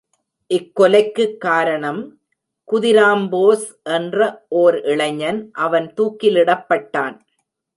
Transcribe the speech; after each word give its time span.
இக்கொலைக்குக் 0.51 1.37
காரணம், 1.37 1.99
குதிராம்போஸ் 2.67 3.67
என்ற 3.91 4.19
ஓர் 4.55 4.81
இளைஞன் 4.85 5.41
அவன் 5.59 5.93
தூக்கிலிடப்பட்டான்! 5.97 7.17